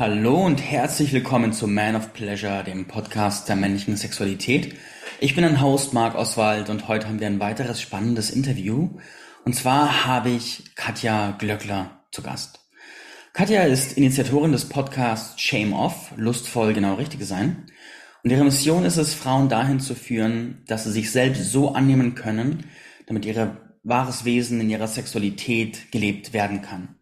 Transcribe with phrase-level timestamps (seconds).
[0.00, 4.74] Hallo und herzlich willkommen zu Man of Pleasure, dem Podcast der männlichen Sexualität.
[5.20, 8.98] Ich bin ein Host Marc Oswald und heute haben wir ein weiteres spannendes Interview.
[9.44, 12.60] Und zwar habe ich Katja Glöckler zu Gast.
[13.34, 17.66] Katja ist Initiatorin des Podcasts Shame Off, lustvoll genau richtig sein.
[18.24, 22.14] Und ihre Mission ist es, Frauen dahin zu führen, dass sie sich selbst so annehmen
[22.14, 22.64] können,
[23.06, 26.96] damit ihr wahres Wesen in ihrer Sexualität gelebt werden kann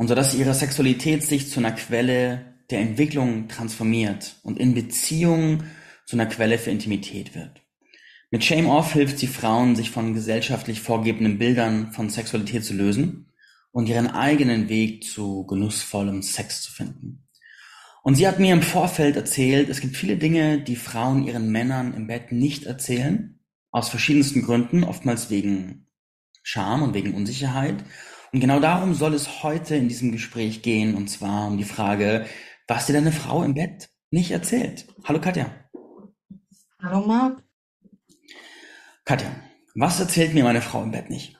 [0.00, 5.64] und so dass ihre Sexualität sich zu einer Quelle der Entwicklung transformiert und in Beziehung
[6.06, 7.60] zu einer Quelle für Intimität wird.
[8.30, 13.30] Mit Shame Off hilft sie Frauen, sich von gesellschaftlich vorgegebenen Bildern von Sexualität zu lösen
[13.72, 17.28] und ihren eigenen Weg zu genussvollem Sex zu finden.
[18.02, 21.92] Und sie hat mir im Vorfeld erzählt, es gibt viele Dinge, die Frauen ihren Männern
[21.92, 23.38] im Bett nicht erzählen,
[23.70, 25.88] aus verschiedensten Gründen, oftmals wegen
[26.42, 27.84] Scham und wegen Unsicherheit
[28.32, 32.26] und genau darum soll es heute in diesem Gespräch gehen, und zwar um die Frage,
[32.68, 34.86] was dir deine Frau im Bett nicht erzählt.
[35.04, 35.50] Hallo Katja.
[36.82, 37.42] Hallo Marc.
[39.04, 39.30] Katja,
[39.74, 41.36] was erzählt mir meine Frau im Bett nicht?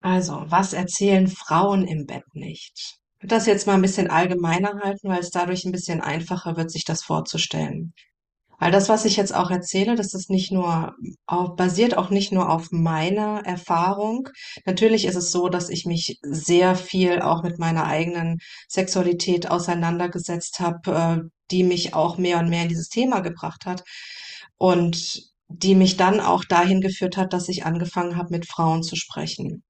[0.00, 2.98] Also, was erzählen Frauen im Bett nicht?
[3.16, 6.58] Ich würde das jetzt mal ein bisschen allgemeiner halten, weil es dadurch ein bisschen einfacher
[6.58, 7.94] wird, sich das vorzustellen.
[8.58, 10.94] Weil das, was ich jetzt auch erzähle, das ist nicht nur
[11.26, 14.28] auf, basiert auch nicht nur auf meiner Erfahrung.
[14.64, 18.38] Natürlich ist es so, dass ich mich sehr viel auch mit meiner eigenen
[18.68, 23.82] Sexualität auseinandergesetzt habe, äh, die mich auch mehr und mehr in dieses Thema gebracht hat
[24.56, 28.96] und die mich dann auch dahin geführt hat, dass ich angefangen habe, mit Frauen zu
[28.96, 29.62] sprechen.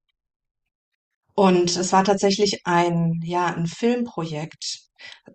[1.35, 4.84] Und es war tatsächlich ein, ja, ein Filmprojekt,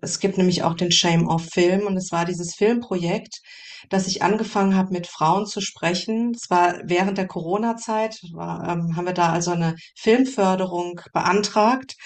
[0.00, 3.40] es gibt nämlich auch den Shame of Film und es war dieses Filmprojekt,
[3.88, 6.32] dass ich angefangen habe, mit Frauen zu sprechen.
[6.34, 11.96] Es war während der Corona-Zeit, ähm, haben wir da also eine Filmförderung beantragt.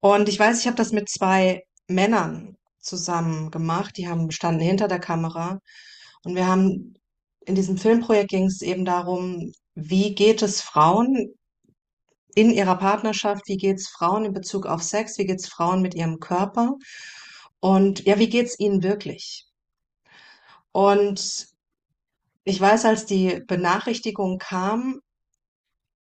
[0.00, 3.96] Und ich weiß, ich habe das mit zwei Männern zusammen gemacht.
[3.96, 5.58] Die haben standen hinter der Kamera.
[6.24, 6.94] Und wir haben
[7.44, 11.34] in diesem Filmprojekt ging es eben darum, wie geht es Frauen
[12.36, 16.20] in ihrer Partnerschaft, wie geht's Frauen in Bezug auf Sex, wie geht's Frauen mit ihrem
[16.20, 16.74] Körper
[17.60, 19.46] und ja, wie geht's ihnen wirklich?
[20.70, 21.48] Und
[22.44, 25.00] ich weiß, als die Benachrichtigung kam,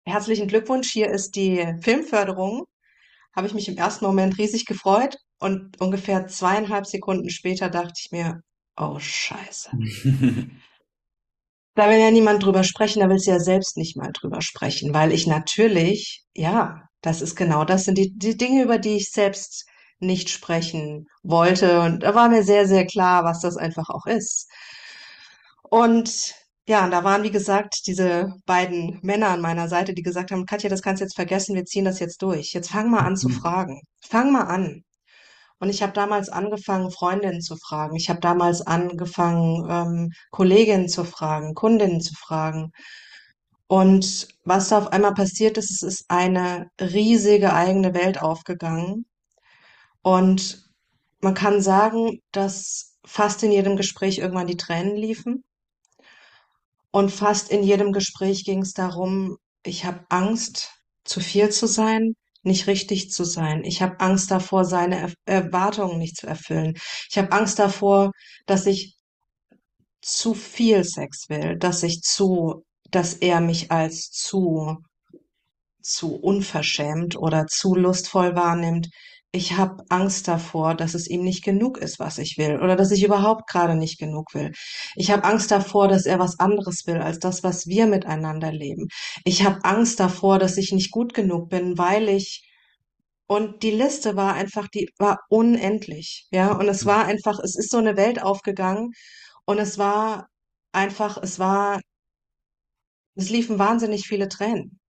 [0.04, 2.66] herzlichen Glückwunsch, hier ist die Filmförderung,
[3.36, 8.12] habe ich mich im ersten Moment riesig gefreut und ungefähr zweieinhalb Sekunden später dachte ich
[8.12, 8.42] mir,
[8.78, 9.70] oh Scheiße.
[11.76, 14.94] Da will ja niemand drüber sprechen, da will sie ja selbst nicht mal drüber sprechen,
[14.94, 19.12] weil ich natürlich, ja, das ist genau das sind die, die Dinge, über die ich
[19.12, 19.66] selbst
[20.00, 21.82] nicht sprechen wollte.
[21.82, 24.50] Und da war mir sehr, sehr klar, was das einfach auch ist.
[25.64, 26.34] Und
[26.68, 30.46] ja, und da waren, wie gesagt, diese beiden Männer an meiner Seite, die gesagt haben,
[30.48, 32.54] Katja, das kannst du jetzt vergessen, wir ziehen das jetzt durch.
[32.54, 33.34] Jetzt fang mal an zu mhm.
[33.34, 33.82] fragen.
[34.02, 34.84] Fang mal an.
[35.60, 37.96] Und ich habe damals angefangen, Freundinnen zu fragen.
[37.96, 42.72] Ich habe damals angefangen, ähm, Kolleginnen zu fragen, Kundinnen zu fragen.
[43.68, 49.06] Und was da auf einmal passiert ist, es ist eine riesige eigene Welt aufgegangen.
[50.02, 50.70] Und
[51.20, 55.44] man kann sagen, dass fast in jedem Gespräch irgendwann die Tränen liefen.
[56.92, 60.72] Und fast in jedem Gespräch ging es darum, ich habe Angst,
[61.04, 63.64] zu viel zu sein nicht richtig zu sein.
[63.64, 66.76] Ich habe Angst davor, seine Erwartungen nicht zu erfüllen.
[67.10, 68.12] Ich habe Angst davor,
[68.46, 68.96] dass ich
[70.02, 74.78] zu viel Sex will, dass ich zu, dass er mich als zu,
[75.82, 78.90] zu unverschämt oder zu lustvoll wahrnimmt.
[79.36, 82.92] Ich habe Angst davor, dass es ihm nicht genug ist, was ich will, oder dass
[82.92, 84.54] ich überhaupt gerade nicht genug will.
[84.96, 88.88] Ich habe Angst davor, dass er was anderes will als das, was wir miteinander leben.
[89.26, 92.44] Ich habe Angst davor, dass ich nicht gut genug bin, weil ich
[93.28, 96.54] und die Liste war einfach, die war unendlich, ja.
[96.54, 98.92] Und es war einfach, es ist so eine Welt aufgegangen
[99.46, 100.28] und es war
[100.74, 101.82] einfach, es war,
[103.16, 104.80] es liefen wahnsinnig viele Tränen.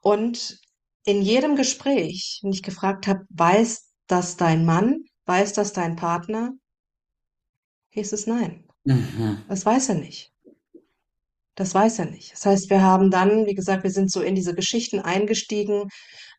[0.00, 0.58] Und
[1.04, 6.52] in jedem Gespräch, wenn ich gefragt habe, weiß das dein Mann, weiß das dein Partner,
[7.90, 8.64] hieß es nein.
[8.84, 9.42] Mhm.
[9.48, 10.32] Das weiß er nicht.
[11.54, 12.32] Das weiß er nicht.
[12.32, 15.88] Das heißt, wir haben dann, wie gesagt, wir sind so in diese Geschichten eingestiegen.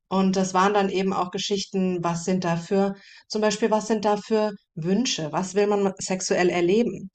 [0.08, 2.96] Und das waren dann eben auch Geschichten, was sind dafür,
[3.28, 5.32] zum Beispiel, was sind dafür Wünsche?
[5.32, 7.10] Was will man sexuell erleben?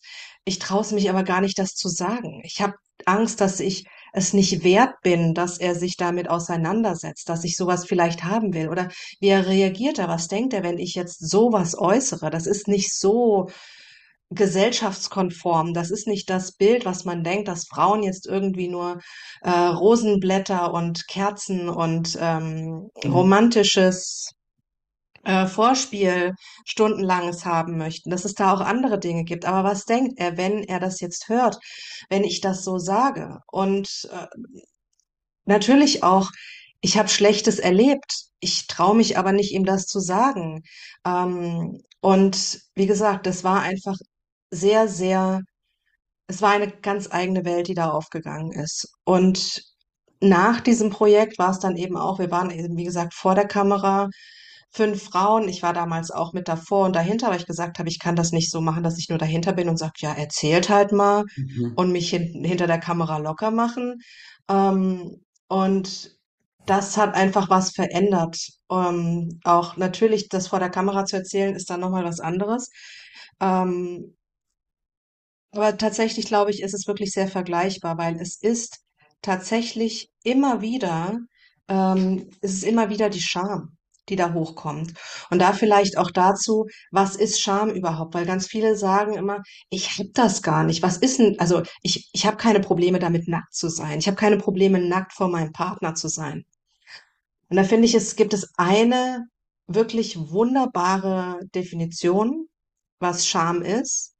[0.45, 2.41] Ich traue es mich aber gar nicht, das zu sagen.
[2.45, 2.75] Ich habe
[3.05, 7.85] Angst, dass ich es nicht wert bin, dass er sich damit auseinandersetzt, dass ich sowas
[7.87, 8.69] vielleicht haben will.
[8.69, 8.89] Oder
[9.21, 10.09] wie er reagiert er?
[10.09, 12.31] Was denkt er, wenn ich jetzt sowas äußere?
[12.31, 13.49] Das ist nicht so
[14.31, 15.75] gesellschaftskonform.
[15.75, 19.01] Das ist nicht das Bild, was man denkt, dass Frauen jetzt irgendwie nur
[19.43, 23.13] äh, Rosenblätter und Kerzen und ähm, mhm.
[23.13, 24.35] romantisches
[25.25, 26.35] äh, Vorspiel
[26.65, 29.45] stundenlanges haben möchten, dass es da auch andere Dinge gibt.
[29.45, 31.59] Aber was denkt er, wenn er das jetzt hört,
[32.09, 33.39] wenn ich das so sage?
[33.51, 34.27] Und äh,
[35.45, 36.31] natürlich auch,
[36.81, 38.27] ich habe Schlechtes erlebt.
[38.41, 40.63] Ich traue mich aber nicht, ihm das zu sagen.
[41.05, 43.97] Ähm, und wie gesagt, das war einfach
[44.51, 45.43] sehr, sehr,
[46.29, 48.89] es war eine ganz eigene Welt, die da aufgegangen ist.
[49.05, 49.63] Und
[50.21, 53.47] nach diesem Projekt war es dann eben auch, wir waren eben, wie gesagt, vor der
[53.47, 54.09] Kamera,
[54.71, 55.49] fünf Frauen.
[55.49, 58.33] Ich war damals auch mit davor und dahinter, weil ich gesagt habe, ich kann das
[58.33, 61.75] nicht so machen, dass ich nur dahinter bin und sage, ja, erzählt halt mal Mhm.
[61.75, 63.97] und mich hin, hinter der Kamera locker machen.
[64.49, 66.19] Ähm, und
[66.67, 68.39] das hat einfach was verändert.
[68.71, 72.71] Ähm, auch natürlich, das vor der Kamera zu erzählen, ist dann nochmal was anderes.
[73.41, 74.15] Ähm,
[75.53, 78.81] aber tatsächlich glaube ich, ist es wirklich sehr vergleichbar, weil es ist
[79.23, 81.19] tatsächlich immer wieder,
[81.69, 83.77] ähm, es ist immer wieder die Scham,
[84.11, 84.95] die da hochkommt.
[85.31, 88.15] Und da vielleicht auch dazu, was ist Scham überhaupt?
[88.15, 89.39] Weil ganz viele sagen immer,
[89.71, 90.83] ich habe das gar nicht.
[90.83, 93.99] Was ist denn, also ich, ich habe keine Probleme damit, nackt zu sein.
[93.99, 96.45] Ich habe keine Probleme, nackt vor meinem Partner zu sein.
[97.49, 99.27] Und da finde ich, es gibt es eine
[99.67, 102.47] wirklich wunderbare Definition,
[102.99, 104.15] was Scham ist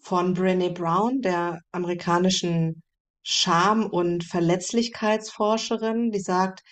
[0.00, 2.82] von Brené Brown, der amerikanischen
[3.22, 6.62] Scham- und Verletzlichkeitsforscherin, die sagt,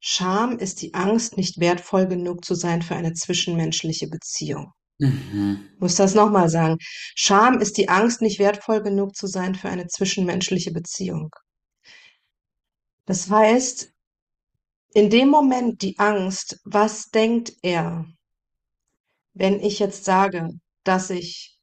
[0.00, 4.72] Scham ist die Angst, nicht wertvoll genug zu sein für eine zwischenmenschliche Beziehung.
[4.98, 5.68] Mhm.
[5.74, 6.76] Ich muss das nochmal sagen.
[7.14, 11.34] Scham ist die Angst, nicht wertvoll genug zu sein für eine zwischenmenschliche Beziehung.
[13.04, 13.92] Das heißt,
[14.94, 18.06] in dem Moment die Angst, was denkt er,
[19.34, 20.50] wenn ich jetzt sage,
[20.84, 21.58] dass ich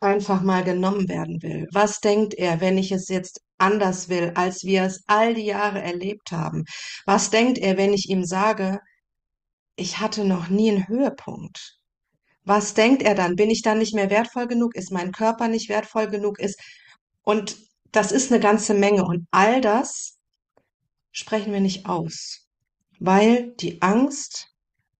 [0.00, 1.68] einfach mal genommen werden will?
[1.72, 5.80] Was denkt er, wenn ich es jetzt anders will, als wir es all die Jahre
[5.80, 6.64] erlebt haben?
[7.06, 8.80] Was denkt er, wenn ich ihm sage,
[9.76, 11.78] ich hatte noch nie einen Höhepunkt?
[12.44, 13.36] Was denkt er dann?
[13.36, 14.74] Bin ich dann nicht mehr wertvoll genug?
[14.74, 16.38] Ist mein Körper nicht wertvoll genug?
[16.38, 16.60] Ist,
[17.22, 17.56] und
[17.92, 19.04] das ist eine ganze Menge.
[19.04, 20.18] Und all das
[21.12, 22.48] sprechen wir nicht aus,
[22.98, 24.48] weil die Angst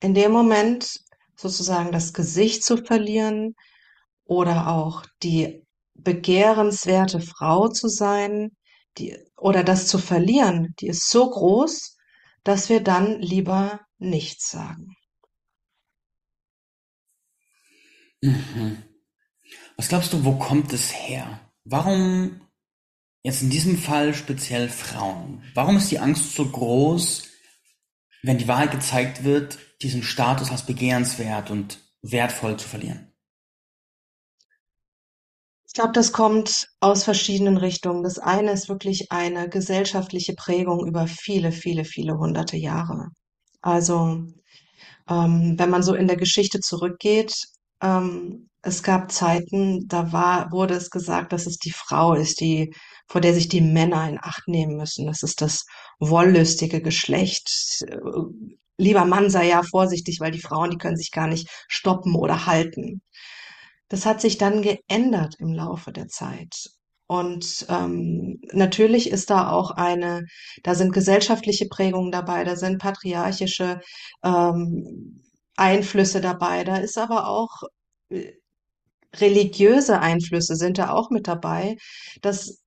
[0.00, 1.00] in dem Moment
[1.36, 3.54] sozusagen das Gesicht zu verlieren,
[4.24, 5.62] oder auch die
[6.02, 8.50] begehrenswerte Frau zu sein,
[8.98, 11.96] die, oder das zu verlieren, die ist so groß,
[12.44, 14.94] dass wir dann lieber nichts sagen.
[18.20, 18.82] Mhm.
[19.76, 21.40] Was glaubst du, wo kommt es her?
[21.64, 22.40] Warum
[23.22, 25.42] jetzt in diesem Fall speziell Frauen?
[25.54, 27.28] Warum ist die Angst so groß,
[28.22, 33.11] wenn die Wahrheit gezeigt wird, diesen Status als begehrenswert und wertvoll zu verlieren?
[35.72, 38.02] Ich glaube, das kommt aus verschiedenen Richtungen.
[38.02, 43.08] Das eine ist wirklich eine gesellschaftliche Prägung über viele, viele, viele hunderte Jahre.
[43.62, 44.22] Also
[45.08, 47.34] ähm, wenn man so in der Geschichte zurückgeht,
[47.80, 52.74] ähm, es gab Zeiten, da war, wurde es gesagt, dass es die Frau ist, die,
[53.06, 55.06] vor der sich die Männer in Acht nehmen müssen.
[55.06, 55.64] Das ist das
[55.98, 57.82] wollüstige Geschlecht.
[58.76, 62.44] Lieber Mann sei ja vorsichtig, weil die Frauen, die können sich gar nicht stoppen oder
[62.44, 63.00] halten.
[63.92, 66.70] Das hat sich dann geändert im Laufe der Zeit.
[67.06, 70.24] Und ähm, natürlich ist da auch eine,
[70.62, 73.82] da sind gesellschaftliche Prägungen dabei, da sind patriarchische
[74.24, 75.20] ähm,
[75.56, 77.50] Einflüsse dabei, da ist aber auch
[78.08, 78.32] äh,
[79.14, 81.76] religiöse Einflüsse sind da auch mit dabei,
[82.22, 82.62] dass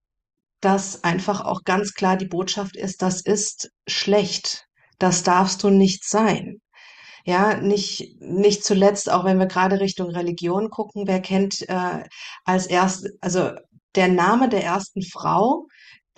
[0.62, 4.68] das einfach auch ganz klar die Botschaft ist, das ist schlecht,
[5.00, 6.62] das darfst du nicht sein.
[7.26, 12.04] Ja, nicht, nicht zuletzt, auch wenn wir gerade Richtung Religion gucken, wer kennt äh,
[12.44, 13.52] als erst, also
[13.96, 15.66] der Name der ersten Frau,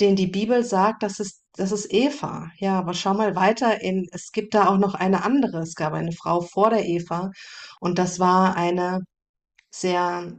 [0.02, 2.52] den die Bibel sagt, das ist, das ist Eva.
[2.58, 5.60] Ja, aber schau mal weiter in, es gibt da auch noch eine andere.
[5.60, 7.32] Es gab eine Frau vor der Eva
[7.80, 9.02] und das war eine
[9.72, 10.34] sehr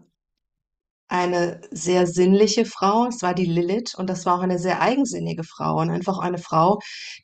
[1.09, 3.07] eine sehr sinnliche Frau.
[3.07, 6.38] Es war die Lilith und das war auch eine sehr eigensinnige Frau und einfach eine
[6.38, 6.79] Frau,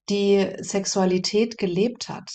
[0.09, 2.31] die Sexualität gelebt hat,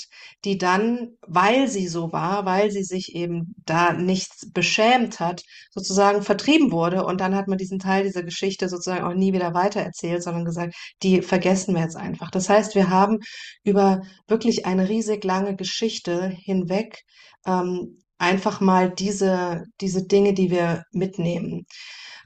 [0.46, 5.42] die dann, weil sie so war, weil sie sich eben da nichts beschämt hat,
[5.72, 9.54] sozusagen vertrieben wurde und dann hat man diesen Teil dieser Geschichte sozusagen auch nie wieder
[9.56, 12.30] weitererzählt, sondern gesagt, die vergessen wir jetzt einfach.
[12.30, 13.18] Das heißt, wir haben
[13.64, 17.04] über wirklich eine riesig lange Geschichte hinweg
[17.46, 21.66] ähm, einfach mal diese, diese Dinge, die wir mitnehmen.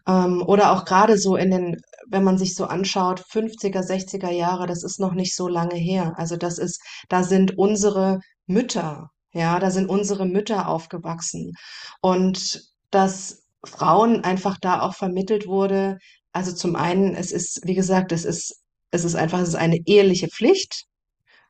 [0.08, 4.68] Ähm, oder auch gerade so in den, wenn man sich so anschaut, 50er, 60er Jahre,
[4.68, 6.14] das ist noch nicht so lange her.
[6.18, 11.54] Also das ist, da sind unsere Mütter, ja, da sind unsere Mütter aufgewachsen.
[12.02, 15.98] Und dass Frauen einfach da auch vermittelt wurde,
[16.34, 19.80] also zum einen, es ist, wie gesagt, es ist, es ist einfach, es ist eine
[19.86, 20.86] eheliche Pflicht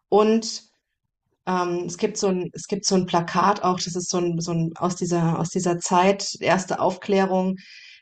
[0.10, 0.64] und
[1.48, 4.40] Ähm, es gibt so ein, es gibt so ein Plakat auch, das ist so ein,
[4.40, 7.58] so ein aus dieser, aus dieser Zeit, erste Aufklärung,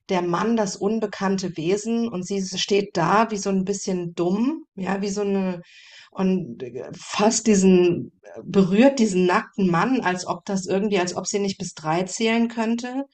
[0.09, 5.01] der Mann, das unbekannte Wesen, und sie steht da wie so ein bisschen dumm, ja,
[5.01, 5.61] wie so eine,
[6.11, 6.63] und
[6.97, 8.11] fasst diesen,
[8.43, 12.49] berührt diesen nackten Mann, als ob das irgendwie, als ob sie nicht bis drei zählen
[12.49, 13.05] könnte.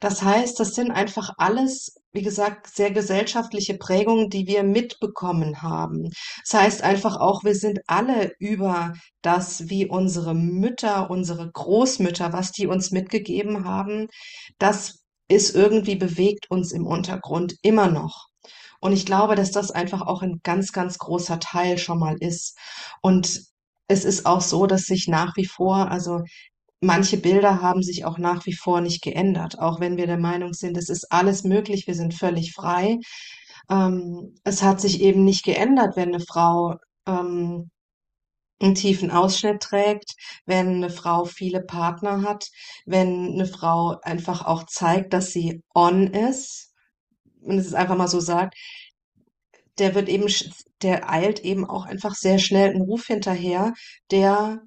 [0.00, 6.10] Das heißt, das sind einfach alles, wie gesagt, sehr gesellschaftliche Prägungen, die wir mitbekommen haben.
[6.42, 12.50] Das heißt einfach auch, wir sind alle über das, wie unsere Mütter, unsere Großmütter, was
[12.52, 14.08] die uns mitgegeben haben,
[14.58, 18.26] das ist irgendwie bewegt uns im Untergrund immer noch.
[18.80, 22.56] Und ich glaube, dass das einfach auch ein ganz, ganz großer Teil schon mal ist.
[23.02, 23.42] Und
[23.88, 26.22] es ist auch so, dass sich nach wie vor, also
[26.80, 30.54] manche Bilder haben sich auch nach wie vor nicht geändert, auch wenn wir der Meinung
[30.54, 32.98] sind, es ist alles möglich, wir sind völlig frei.
[33.70, 37.70] Ähm, es hat sich eben nicht geändert, wenn eine Frau ähm,
[38.60, 40.14] einen tiefen Ausschnitt trägt,
[40.46, 42.48] wenn eine Frau viele Partner hat,
[42.86, 46.72] wenn eine Frau einfach auch zeigt, dass sie on ist
[47.42, 48.54] und es einfach mal so sagt,
[49.78, 50.26] der wird eben,
[50.82, 53.72] der eilt eben auch einfach sehr schnell einen Ruf hinterher,
[54.10, 54.62] der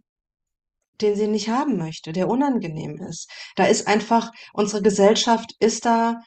[1.01, 3.29] den sie nicht haben möchte, der unangenehm ist.
[3.55, 6.21] Da ist einfach, unsere Gesellschaft ist da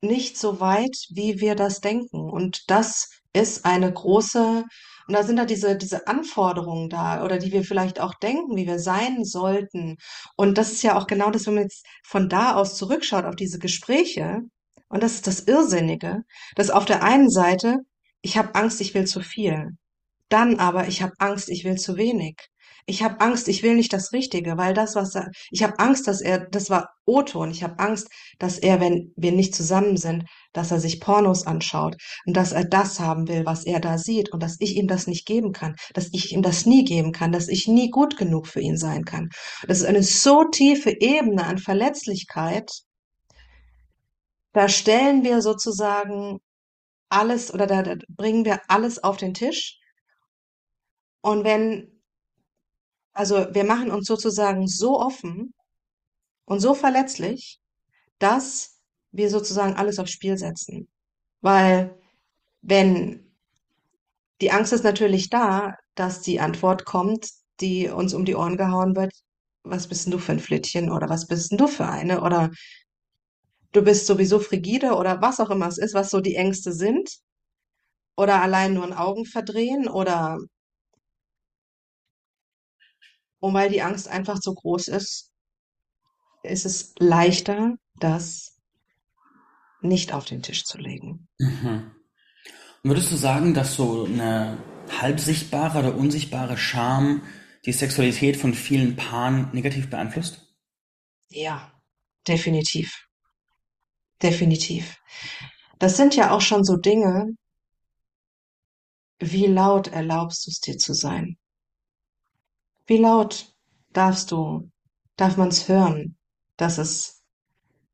[0.00, 2.30] nicht so weit, wie wir das denken.
[2.30, 4.64] Und das ist eine große,
[5.06, 8.66] und da sind da diese, diese Anforderungen da, oder die wir vielleicht auch denken, wie
[8.66, 9.96] wir sein sollten.
[10.36, 13.36] Und das ist ja auch genau das, wenn man jetzt von da aus zurückschaut auf
[13.36, 14.42] diese Gespräche,
[14.88, 16.22] und das ist das Irrsinnige,
[16.56, 17.78] dass auf der einen Seite,
[18.22, 19.70] ich habe Angst, ich will zu viel.
[20.28, 22.36] Dann aber, ich habe Angst, ich will zu wenig.
[22.88, 26.08] Ich habe Angst, ich will nicht das Richtige, weil das, was er, ich habe Angst,
[26.08, 30.24] dass er, das war O-Ton, ich habe Angst, dass er, wenn wir nicht zusammen sind,
[30.54, 34.32] dass er sich Pornos anschaut und dass er das haben will, was er da sieht
[34.32, 37.30] und dass ich ihm das nicht geben kann, dass ich ihm das nie geben kann,
[37.30, 39.28] dass ich nie gut genug für ihn sein kann.
[39.66, 42.72] Das ist eine so tiefe Ebene an Verletzlichkeit.
[44.54, 46.38] Da stellen wir sozusagen
[47.10, 49.78] alles oder da, da bringen wir alles auf den Tisch.
[51.20, 51.97] Und wenn
[53.18, 55.52] also wir machen uns sozusagen so offen
[56.44, 57.58] und so verletzlich,
[58.20, 58.78] dass
[59.10, 60.86] wir sozusagen alles aufs Spiel setzen.
[61.40, 61.98] Weil
[62.62, 63.26] wenn
[64.40, 67.28] die Angst ist natürlich da, dass die Antwort kommt,
[67.60, 69.12] die uns um die Ohren gehauen wird,
[69.64, 72.22] was bist denn du für ein Flittchen oder was bist denn du für eine?
[72.22, 72.50] Oder
[73.72, 77.10] du bist sowieso frigide oder was auch immer es ist, was so die Ängste sind.
[78.16, 80.38] Oder allein nur ein Augen verdrehen oder
[83.40, 85.30] Und weil die Angst einfach so groß ist,
[86.42, 88.58] ist es leichter, das
[89.80, 91.28] nicht auf den Tisch zu legen.
[91.38, 91.92] Mhm.
[92.82, 94.58] Würdest du sagen, dass so eine
[95.00, 97.22] halb sichtbare oder unsichtbare Scham
[97.66, 100.54] die Sexualität von vielen Paaren negativ beeinflusst?
[101.28, 101.72] Ja,
[102.26, 103.08] definitiv.
[104.22, 104.96] Definitiv.
[105.78, 107.34] Das sind ja auch schon so Dinge,
[109.20, 111.36] wie laut erlaubst du es dir zu sein?
[112.88, 113.54] Wie laut
[113.92, 114.70] darfst du,
[115.16, 116.16] darf man es hören,
[116.56, 117.22] dass es,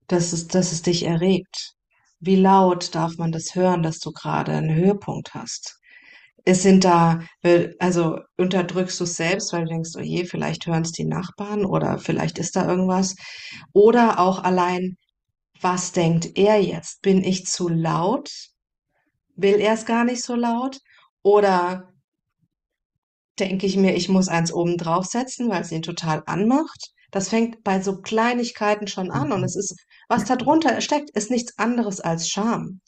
[0.07, 1.75] dass es, dass es dich erregt?
[2.21, 5.81] Wie laut darf man das hören, dass du gerade einen Höhepunkt hast?
[6.45, 7.25] Es sind da,
[7.81, 11.65] also unterdrückst du es selbst, weil du denkst, oh je, vielleicht hören es die Nachbarn
[11.65, 13.17] oder vielleicht ist da irgendwas.
[13.73, 14.97] Oder auch allein,
[15.61, 17.03] was denkt er jetzt?
[17.03, 18.31] Bin ich zu laut?
[19.35, 20.79] Will er es gar nicht so laut?
[21.23, 21.94] Oder
[23.39, 26.91] denke ich mir, ich muss eins oben draufsetzen, weil es ihn total anmacht.
[27.11, 29.77] Das fängt bei so Kleinigkeiten schon an und es ist,
[30.09, 32.81] was da drunter steckt, ist nichts anderes als Scham.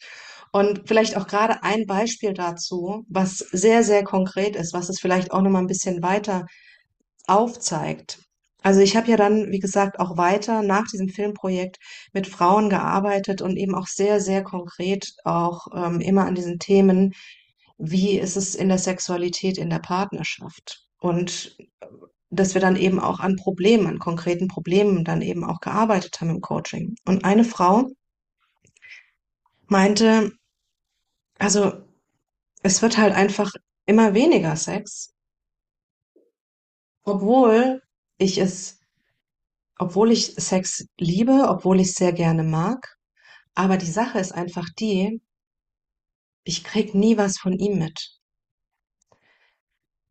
[0.52, 5.32] Und vielleicht auch gerade ein Beispiel dazu, was sehr, sehr konkret ist, was es vielleicht
[5.32, 6.46] auch nochmal ein bisschen weiter
[7.26, 8.18] aufzeigt.
[8.62, 11.76] Also ich habe ja dann, wie gesagt, auch weiter nach diesem Filmprojekt
[12.12, 17.12] mit Frauen gearbeitet und eben auch sehr, sehr konkret auch ähm, immer an diesen Themen
[17.78, 20.86] wie ist es in der Sexualität in der Partnerschaft?
[20.98, 21.56] Und
[22.30, 26.30] dass wir dann eben auch an Problemen, an konkreten Problemen dann eben auch gearbeitet haben
[26.30, 26.96] im Coaching.
[27.04, 27.88] Und eine Frau
[29.68, 30.32] meinte,
[31.38, 31.72] also
[32.62, 33.52] es wird halt einfach
[33.84, 35.14] immer weniger Sex,
[37.04, 37.82] obwohl
[38.18, 38.80] ich es,
[39.78, 42.96] obwohl ich Sex liebe, obwohl ich es sehr gerne mag.
[43.54, 45.20] Aber die Sache ist einfach die,
[46.46, 48.18] ich krieg nie was von ihm mit.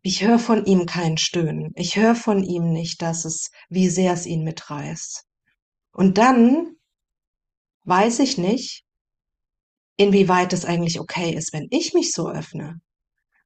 [0.04, 1.72] Ich höre von ihm kein Stöhnen.
[1.75, 5.24] Ich höre von ihm nicht, dass es, wie sehr es ihn mitreißt.
[5.94, 6.75] Und dann
[7.86, 8.84] weiß ich nicht,
[9.98, 12.82] inwieweit es eigentlich okay ist, wenn ich mich so öffne.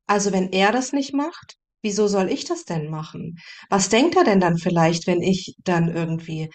[0.05, 3.38] Also wenn er das nicht macht, Wieso soll ich das denn machen?
[3.69, 6.50] Was denkt er denn dann vielleicht, wenn ich dann irgendwie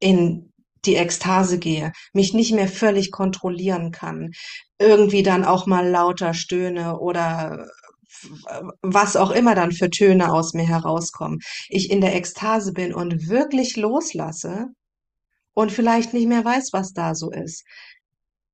[0.00, 0.52] in
[0.86, 4.32] die Ekstase gehe, mich nicht mehr völlig kontrollieren kann,
[4.78, 7.68] irgendwie dann auch mal lauter stöhne oder
[8.82, 13.28] was auch immer dann für Töne aus mir herauskommen, ich in der Ekstase bin und
[13.28, 14.68] wirklich loslasse
[15.54, 17.64] und vielleicht nicht mehr weiß, was da so ist.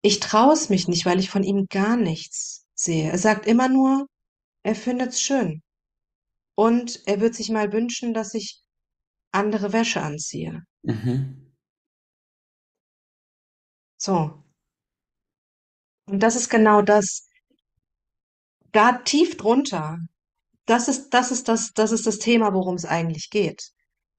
[0.03, 3.11] Ich traue es mich nicht, weil ich von ihm gar nichts sehe.
[3.11, 4.07] Er sagt immer nur,
[4.63, 5.63] er findet's schön.
[6.55, 8.61] Und er wird sich mal wünschen, dass ich
[9.31, 10.63] andere Wäsche anziehe.
[10.83, 11.42] Mhm.
[14.03, 14.43] So.
[16.07, 17.29] Und das ist genau das.
[18.73, 19.99] Da tief drunter,
[20.67, 23.71] das ist, das ist das, das ist das Thema, worum es eigentlich geht.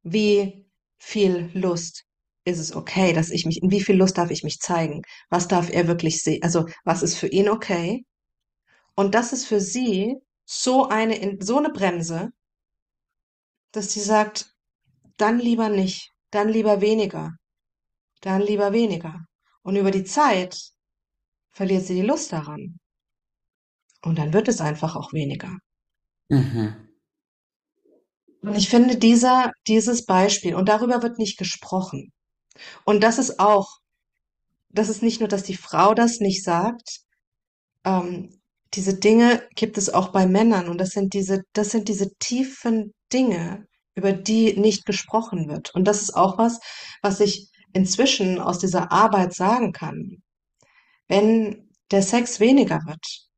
[0.04, 0.66] Wie
[1.00, 2.06] viel Lust
[2.46, 5.02] ist es okay, dass ich mich, in wie viel Lust darf ich mich zeigen?
[5.30, 6.44] Was darf er wirklich sehen?
[6.44, 8.06] Also, was ist für ihn okay?
[8.96, 12.30] Und das ist für sie so eine, so eine Bremse,
[13.74, 14.56] dass sie sagt,
[15.18, 17.32] dann lieber nicht, dann lieber weniger,
[18.22, 19.25] dann lieber weniger.
[19.63, 20.58] Und über die Zeit
[21.51, 22.79] verliert sie die Lust daran.
[24.03, 25.58] Und dann wird es einfach auch weniger.
[26.29, 26.89] Mhm.
[28.41, 32.12] Und ich finde dieser, dieses Beispiel, und darüber wird nicht gesprochen.
[32.84, 33.77] Und das ist auch,
[34.70, 37.00] das ist nicht nur, dass die Frau das nicht sagt,
[37.86, 38.41] ähm,
[38.74, 40.67] diese Dinge gibt es auch bei Männern.
[40.67, 45.74] Und das sind diese, das sind diese tiefen Dinge, über die nicht gesprochen wird.
[45.75, 46.60] Und das ist auch was,
[47.01, 50.24] was ich inzwischen aus dieser Arbeit sagen kann.
[51.08, 53.30] Wenn der Sex weniger wird,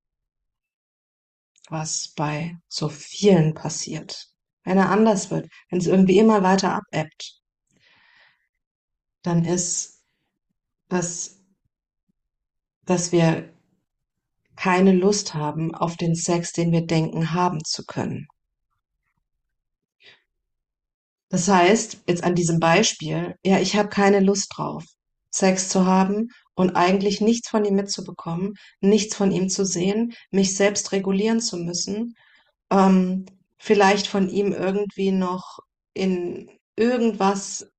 [1.70, 4.28] was bei so vielen passiert,
[4.64, 7.42] wenn er anders wird, wenn es irgendwie immer weiter abebbt,
[9.24, 10.04] dann ist
[10.90, 11.42] das,
[12.84, 13.52] dass wir
[14.56, 18.28] keine Lust haben auf den Sex, den wir denken haben zu können.
[21.36, 24.86] Das heißt, jetzt an diesem Beispiel, ja, ich habe keine Lust drauf,
[25.32, 30.56] Sex zu haben und eigentlich nichts von ihm mitzubekommen, nichts von ihm zu sehen, mich
[30.56, 32.16] selbst regulieren zu müssen,
[32.72, 33.26] ähm,
[33.58, 35.60] vielleicht von ihm irgendwie noch
[35.94, 37.70] in irgendwas,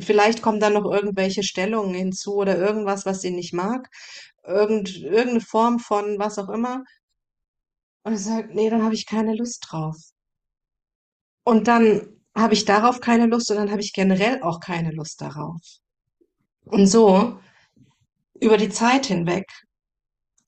[0.00, 3.88] vielleicht kommen dann noch irgendwelche Stellungen hinzu oder irgendwas, was sie nicht mag,
[4.44, 6.84] irgend, irgendeine Form von was auch immer.
[8.02, 9.96] Und er sagt, nee, dann habe ich keine Lust drauf.
[11.44, 15.20] Und dann habe ich darauf keine Lust und dann habe ich generell auch keine Lust
[15.20, 15.60] darauf.
[16.64, 17.38] Und so,
[18.40, 19.46] über die Zeit hinweg,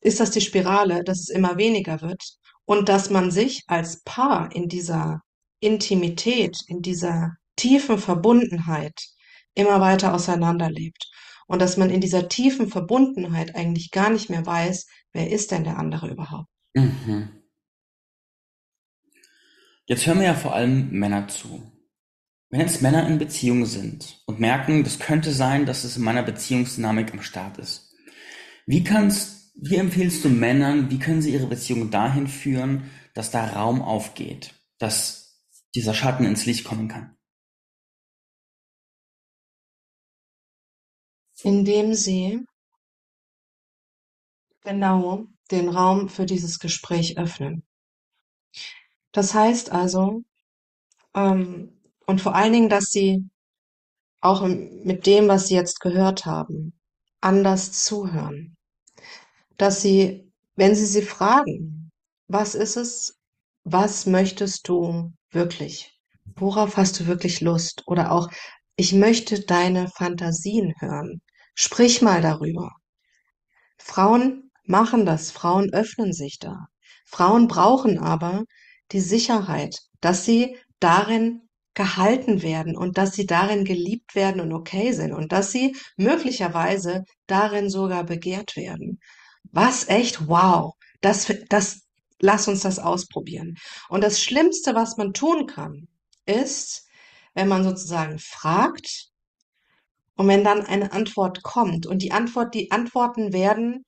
[0.00, 2.22] ist das die Spirale, dass es immer weniger wird
[2.64, 5.22] und dass man sich als Paar in dieser
[5.60, 8.98] Intimität, in dieser tiefen Verbundenheit
[9.54, 11.08] immer weiter auseinanderlebt.
[11.46, 15.64] Und dass man in dieser tiefen Verbundenheit eigentlich gar nicht mehr weiß, wer ist denn
[15.64, 16.48] der andere überhaupt.
[16.74, 17.42] Mhm.
[19.86, 21.71] Jetzt hören mir ja vor allem Männer zu.
[22.52, 26.22] Wenn jetzt Männer in Beziehung sind und merken, das könnte sein, dass es in meiner
[26.22, 27.96] Beziehungsdynamik am Start ist.
[28.66, 33.46] Wie kannst, wie empfiehlst du Männern, wie können sie ihre Beziehung dahin führen, dass da
[33.46, 35.42] Raum aufgeht, dass
[35.74, 37.16] dieser Schatten ins Licht kommen kann?
[41.42, 42.44] Indem sie
[44.60, 47.64] genau den Raum für dieses Gespräch öffnen.
[49.10, 50.22] Das heißt also,
[51.14, 51.78] ähm,
[52.12, 53.24] und vor allen Dingen, dass sie
[54.20, 56.78] auch mit dem, was sie jetzt gehört haben,
[57.22, 58.54] anders zuhören.
[59.56, 61.90] Dass sie, wenn sie sie fragen,
[62.28, 63.18] was ist es,
[63.64, 65.98] was möchtest du wirklich?
[66.36, 67.82] Worauf hast du wirklich Lust?
[67.86, 68.28] Oder auch,
[68.76, 71.22] ich möchte deine Fantasien hören.
[71.54, 72.72] Sprich mal darüber.
[73.78, 76.66] Frauen machen das, Frauen öffnen sich da.
[77.06, 78.44] Frauen brauchen aber
[78.90, 84.92] die Sicherheit, dass sie darin gehalten werden und dass sie darin geliebt werden und okay
[84.92, 89.00] sind und dass sie möglicherweise darin sogar begehrt werden.
[89.50, 90.74] Was echt wow.
[91.00, 91.82] Das, das,
[92.20, 93.56] lass uns das ausprobieren.
[93.88, 95.88] Und das Schlimmste, was man tun kann,
[96.26, 96.86] ist,
[97.34, 99.08] wenn man sozusagen fragt
[100.16, 103.84] und wenn dann eine Antwort kommt und die Antwort, die Antworten werden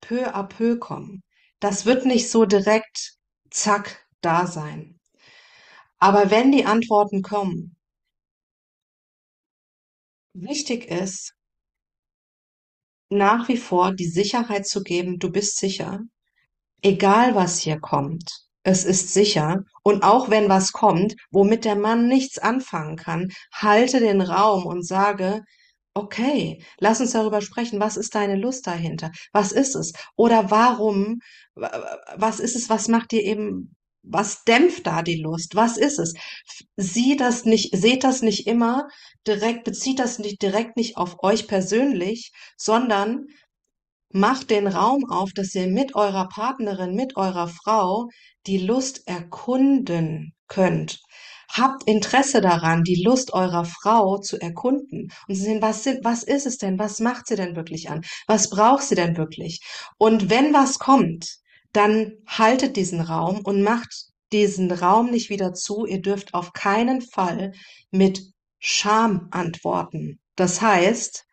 [0.00, 1.22] peu à peu kommen.
[1.60, 3.14] Das wird nicht so direkt
[3.50, 4.95] zack da sein.
[5.98, 7.76] Aber wenn die Antworten kommen,
[10.34, 11.34] wichtig ist,
[13.08, 16.00] nach wie vor die Sicherheit zu geben, du bist sicher,
[16.82, 19.62] egal was hier kommt, es ist sicher.
[19.84, 24.84] Und auch wenn was kommt, womit der Mann nichts anfangen kann, halte den Raum und
[24.84, 25.42] sage,
[25.94, 27.80] okay, lass uns darüber sprechen.
[27.80, 29.12] Was ist deine Lust dahinter?
[29.32, 29.92] Was ist es?
[30.16, 31.20] Oder warum,
[31.54, 33.75] was ist es, was macht dir eben
[34.08, 35.54] was dämpft da die Lust?
[35.54, 36.14] Was ist es?
[36.76, 38.88] Sieh das nicht, seht das nicht immer
[39.26, 43.26] direkt, bezieht das nicht direkt nicht auf euch persönlich, sondern
[44.10, 48.08] macht den Raum auf, dass ihr mit eurer Partnerin, mit eurer Frau
[48.46, 51.00] die Lust erkunden könnt.
[51.48, 56.22] Habt Interesse daran, die Lust eurer Frau zu erkunden und zu sehen, was, sind, was
[56.22, 56.78] ist es denn?
[56.78, 58.02] Was macht sie denn wirklich an?
[58.26, 59.60] Was braucht sie denn wirklich?
[59.98, 61.38] Und wenn was kommt,
[61.72, 65.86] dann haltet diesen Raum und macht diesen Raum nicht wieder zu.
[65.86, 67.52] Ihr dürft auf keinen Fall
[67.90, 68.22] mit
[68.58, 70.20] Scham antworten.
[70.34, 71.24] Das heißt,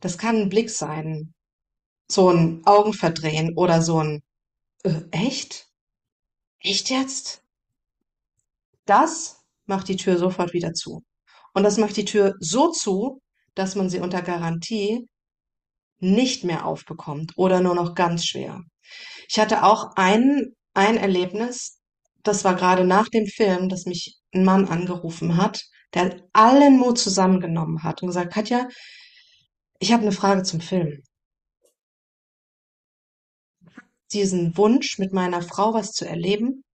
[0.00, 1.34] das kann ein Blick sein,
[2.10, 4.22] so ein Augenverdrehen oder so ein
[4.82, 5.68] äh, echt?
[6.60, 7.42] Echt jetzt?
[8.86, 11.04] Das macht die Tür sofort wieder zu.
[11.54, 13.20] Und das macht die Tür so zu,
[13.54, 15.08] dass man sie unter Garantie
[16.00, 18.60] nicht mehr aufbekommt oder nur noch ganz schwer.
[19.28, 21.80] Ich hatte auch ein, ein Erlebnis,
[22.22, 25.62] das war gerade nach dem Film, dass mich ein Mann angerufen hat,
[25.94, 28.68] der allen Mut zusammengenommen hat und gesagt, Katja,
[29.78, 31.02] ich habe eine Frage zum Film.
[34.12, 36.64] Diesen Wunsch, mit meiner Frau was zu erleben,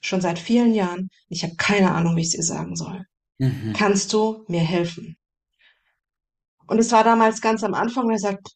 [0.00, 1.08] schon seit vielen Jahren.
[1.28, 3.06] Ich habe keine Ahnung, wie ich es ihr sagen soll.
[3.38, 3.72] Mhm.
[3.76, 5.16] Kannst du mir helfen?
[6.66, 8.48] Und es war damals ganz am Anfang, wo er sagt,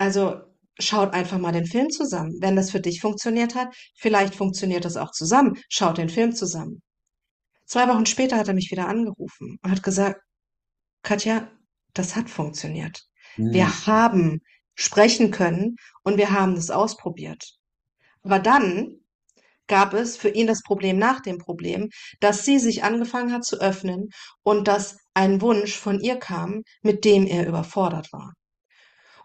[0.00, 0.40] also
[0.78, 2.38] schaut einfach mal den Film zusammen.
[2.40, 5.58] Wenn das für dich funktioniert hat, vielleicht funktioniert das auch zusammen.
[5.68, 6.80] Schaut den Film zusammen.
[7.66, 10.22] Zwei Wochen später hat er mich wieder angerufen und hat gesagt,
[11.02, 11.50] Katja,
[11.92, 13.02] das hat funktioniert.
[13.36, 13.52] Mhm.
[13.52, 14.40] Wir haben
[14.74, 17.58] sprechen können und wir haben das ausprobiert.
[18.22, 19.00] Aber dann
[19.66, 23.60] gab es für ihn das Problem nach dem Problem, dass sie sich angefangen hat zu
[23.60, 24.08] öffnen
[24.42, 28.32] und dass ein Wunsch von ihr kam, mit dem er überfordert war.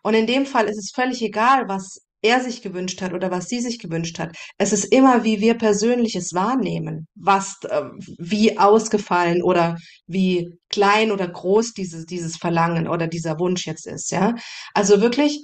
[0.06, 3.50] Und in dem Fall ist es völlig egal, was er sich gewünscht hat oder was
[3.50, 4.38] sie sich gewünscht hat.
[4.60, 7.86] Es ist immer, wie wir persönliches wahrnehmen, was, äh,
[8.20, 14.12] wie ausgefallen oder wie klein oder groß dieses, dieses Verlangen oder dieser Wunsch jetzt ist,
[14.12, 14.36] ja.
[14.76, 15.44] Also wirklich,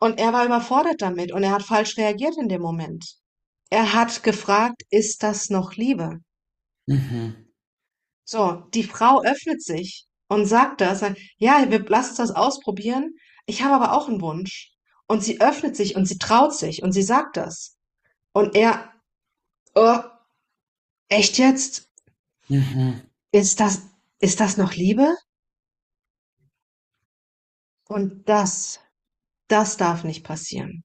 [0.00, 3.16] und er war überfordert damit und er hat falsch reagiert in dem Moment.
[3.68, 6.20] Er hat gefragt, ist das noch Liebe?
[6.86, 7.52] Mhm.
[8.24, 13.16] So, die Frau öffnet sich und sagt das, sagt, ja, wir lassen uns das ausprobieren.
[13.46, 14.72] Ich habe aber auch einen Wunsch.
[15.06, 17.78] Und sie öffnet sich und sie traut sich und sie sagt das.
[18.32, 18.92] Und er,
[19.74, 20.00] oh,
[21.08, 21.90] echt jetzt?
[22.48, 23.00] Mhm.
[23.32, 23.82] Ist das,
[24.20, 25.16] ist das noch Liebe?
[27.88, 28.80] Und das,
[29.48, 30.84] das darf nicht passieren.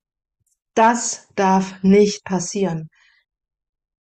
[0.73, 2.89] Das darf nicht passieren.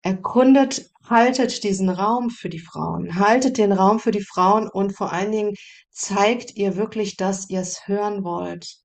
[0.03, 5.13] Erkundet haltet diesen Raum für die Frauen, haltet den Raum für die Frauen und vor
[5.13, 5.55] allen Dingen
[5.91, 8.79] zeigt ihr wirklich, dass ihr es hören wollt.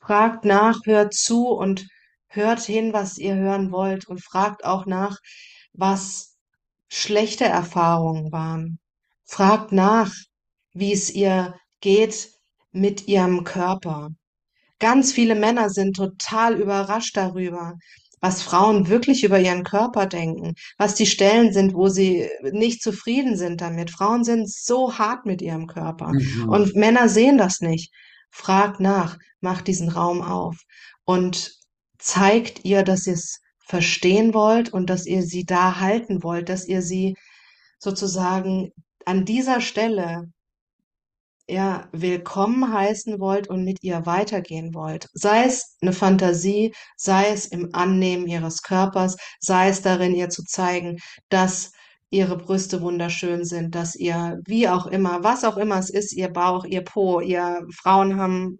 [0.00, 1.86] Fragt nach, hört zu und
[2.26, 5.18] hört hin, was ihr hören wollt und fragt auch nach,
[5.72, 6.36] was
[6.88, 8.78] schlechte Erfahrungen waren.
[9.24, 10.12] Fragt nach,
[10.72, 12.30] wie es ihr geht
[12.70, 14.10] mit ihrem Körper.
[14.78, 17.74] Ganz viele Männer sind total überrascht darüber,
[18.22, 23.36] was Frauen wirklich über ihren Körper denken, was die Stellen sind, wo sie nicht zufrieden
[23.36, 23.90] sind damit.
[23.90, 26.48] Frauen sind so hart mit ihrem Körper mhm.
[26.48, 27.92] und Männer sehen das nicht.
[28.30, 30.56] Fragt nach, macht diesen Raum auf
[31.04, 31.52] und
[31.98, 36.66] zeigt ihr, dass ihr es verstehen wollt und dass ihr sie da halten wollt, dass
[36.66, 37.16] ihr sie
[37.78, 38.70] sozusagen
[39.04, 40.30] an dieser Stelle
[41.48, 45.08] ja, willkommen heißen wollt und mit ihr weitergehen wollt.
[45.12, 50.44] Sei es eine Fantasie, sei es im Annehmen ihres Körpers, sei es darin, ihr zu
[50.44, 51.72] zeigen, dass
[52.10, 56.28] ihre Brüste wunderschön sind, dass ihr, wie auch immer, was auch immer es ist, ihr
[56.28, 58.58] Bauch, ihr Po, ihr Frauen haben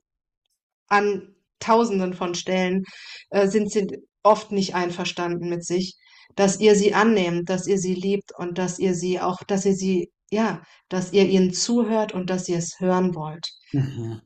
[0.88, 2.85] an tausenden von Stellen,
[3.31, 5.97] äh, sind sie oft nicht einverstanden mit sich,
[6.37, 9.75] dass ihr sie annehmt, dass ihr sie liebt und dass ihr sie auch, dass ihr
[9.75, 13.53] sie ja, dass ihr ihnen zuhört und dass ihr es hören wollt.
[13.73, 14.23] Mhm.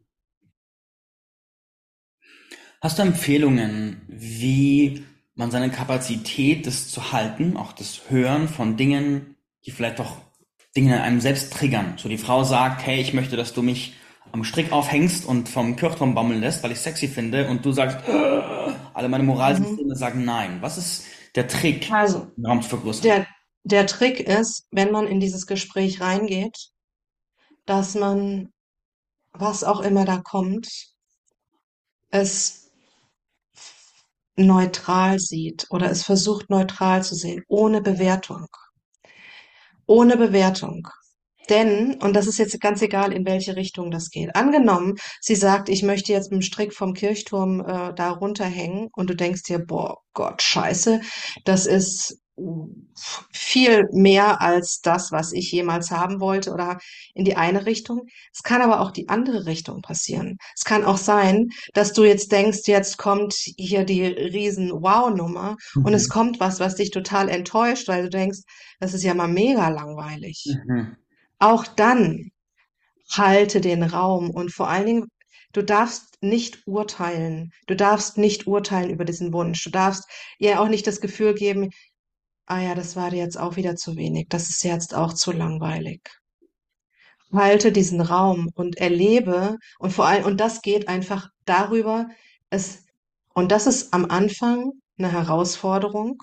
[2.80, 9.36] Hast du Empfehlungen, wie man seine Kapazität, das zu halten, auch das Hören von Dingen,
[9.64, 10.18] die vielleicht auch
[10.76, 11.94] Dinge in einem selbst triggern?
[11.96, 13.94] So die Frau sagt, hey, ich möchte, dass du mich
[14.30, 17.98] am Strick aufhängst und vom Kirchturm baumeln lässt, weil ich sexy finde und du sagst,
[18.94, 19.98] alle meine Moralsysteme mhm.
[19.98, 20.58] sagen nein.
[20.60, 21.04] Was ist
[21.36, 23.02] der Trick, also, den Raum zu vergrößern?
[23.02, 23.26] Der,
[23.64, 26.70] der Trick ist, wenn man in dieses Gespräch reingeht,
[27.66, 28.52] dass man,
[29.32, 30.68] was auch immer da kommt,
[32.10, 32.70] es
[34.36, 38.46] neutral sieht oder es versucht neutral zu sehen, ohne Bewertung.
[39.86, 40.88] Ohne Bewertung.
[41.50, 44.34] Denn, und das ist jetzt ganz egal, in welche Richtung das geht.
[44.36, 49.10] Angenommen, sie sagt, ich möchte jetzt mit dem Strick vom Kirchturm äh, da runterhängen und
[49.10, 51.00] du denkst dir, boah, Gott, scheiße,
[51.44, 52.18] das ist
[53.32, 56.78] viel mehr als das, was ich jemals haben wollte oder
[57.14, 58.02] in die eine Richtung.
[58.32, 60.36] Es kann aber auch die andere Richtung passieren.
[60.54, 65.94] Es kann auch sein, dass du jetzt denkst, jetzt kommt hier die riesen Wow-Nummer und
[65.94, 66.12] es Mhm.
[66.12, 68.40] kommt was, was dich total enttäuscht, weil du denkst,
[68.80, 70.44] das ist ja mal mega langweilig.
[70.66, 70.96] Mhm.
[71.38, 72.30] Auch dann
[73.10, 75.08] halte den Raum und vor allen Dingen,
[75.52, 77.52] du darfst nicht urteilen.
[77.66, 79.62] Du darfst nicht urteilen über diesen Wunsch.
[79.64, 80.04] Du darfst
[80.38, 81.70] ihr auch nicht das Gefühl geben,
[82.46, 84.26] ah ja, das war dir jetzt auch wieder zu wenig.
[84.28, 86.00] Das ist jetzt auch zu langweilig.
[87.32, 92.08] Halte diesen Raum und erlebe und vor allem, und das geht einfach darüber,
[92.50, 92.84] es,
[93.34, 96.22] und das ist am Anfang eine Herausforderung,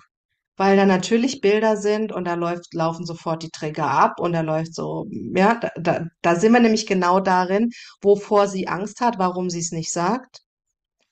[0.56, 4.42] weil da natürlich Bilder sind und da läuft, laufen sofort die Trigger ab und da
[4.42, 9.18] läuft so, ja, da, da, da sind wir nämlich genau darin, wovor sie Angst hat,
[9.18, 10.42] warum sie es nicht sagt.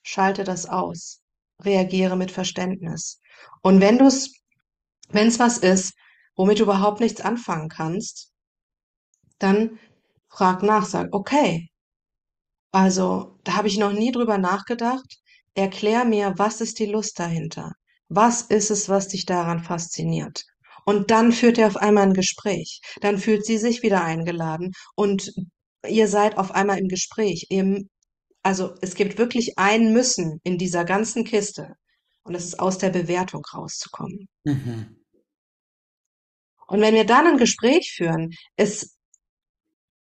[0.02, 1.20] Schalte das aus.
[1.60, 3.20] Reagiere mit Verständnis.
[3.62, 4.32] Und wenn du es,
[5.10, 5.94] wenn es was ist,
[6.36, 8.32] womit du überhaupt nichts anfangen kannst,
[9.38, 9.78] dann
[10.28, 11.68] frag nach, sag, okay,
[12.72, 15.18] also da habe ich noch nie drüber nachgedacht.
[15.54, 17.72] Erklär mir, was ist die Lust dahinter?
[18.14, 20.44] Was ist es, was dich daran fasziniert?
[20.84, 22.80] Und dann führt er auf einmal ein Gespräch.
[23.00, 25.32] Dann fühlt sie sich wieder eingeladen und
[25.88, 27.46] ihr seid auf einmal im Gespräch.
[27.48, 27.84] Ihr,
[28.42, 31.74] also es gibt wirklich ein Müssen in dieser ganzen Kiste.
[32.24, 34.28] Und das ist aus der Bewertung rauszukommen.
[34.44, 34.96] Mhm.
[36.66, 38.96] Und wenn wir dann ein Gespräch führen, es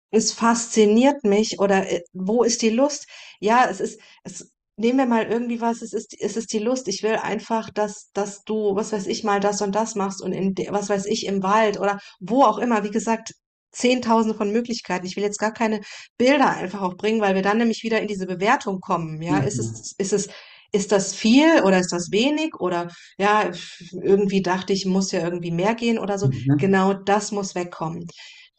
[0.09, 3.07] es fasziniert mich oder äh, wo ist die Lust?
[3.39, 6.87] Ja, es ist, es, nehmen wir mal irgendwie was, es ist, es ist die Lust.
[6.87, 10.31] Ich will einfach, dass, dass du, was weiß ich mal, das und das machst und
[10.33, 12.83] in, de- was weiß ich, im Wald oder wo auch immer.
[12.83, 13.33] Wie gesagt,
[13.71, 15.05] Zehntausende von Möglichkeiten.
[15.05, 15.81] Ich will jetzt gar keine
[16.17, 19.21] Bilder einfach auch bringen, weil wir dann nämlich wieder in diese Bewertung kommen.
[19.21, 19.59] Ja, ist Mhm.
[19.59, 20.29] es, ist es,
[20.71, 23.51] ist das viel oder ist das wenig oder ja,
[23.91, 26.29] irgendwie dachte ich, muss ja irgendwie mehr gehen oder so.
[26.29, 26.57] Mhm.
[26.57, 28.07] Genau das muss wegkommen.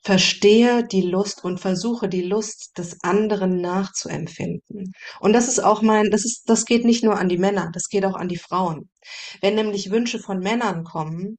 [0.02, 4.92] Verstehe die Lust und versuche die Lust des anderen nachzuempfinden.
[5.20, 7.88] Und das ist auch mein, das ist, das geht nicht nur an die Männer, das
[7.88, 8.88] geht auch an die Frauen.
[9.40, 11.37] Wenn nämlich Wünsche von Männern kommen,